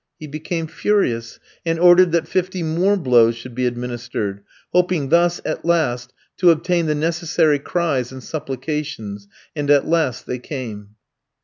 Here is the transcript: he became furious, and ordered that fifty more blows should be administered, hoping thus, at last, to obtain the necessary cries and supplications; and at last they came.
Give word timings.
he 0.19 0.25
became 0.25 0.65
furious, 0.65 1.39
and 1.63 1.77
ordered 1.77 2.11
that 2.11 2.27
fifty 2.27 2.63
more 2.63 2.97
blows 2.97 3.35
should 3.35 3.53
be 3.53 3.67
administered, 3.67 4.41
hoping 4.73 5.09
thus, 5.09 5.39
at 5.45 5.63
last, 5.63 6.11
to 6.37 6.49
obtain 6.49 6.87
the 6.87 6.95
necessary 6.95 7.59
cries 7.59 8.11
and 8.11 8.23
supplications; 8.23 9.27
and 9.55 9.69
at 9.69 9.87
last 9.87 10.25
they 10.25 10.39
came. 10.39 10.95